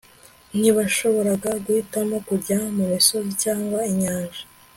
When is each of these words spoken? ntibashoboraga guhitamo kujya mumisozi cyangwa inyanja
ntibashoboraga 0.59 1.51
guhitamo 1.63 2.15
kujya 2.27 2.57
mumisozi 2.75 3.31
cyangwa 3.43 3.79
inyanja 3.91 4.41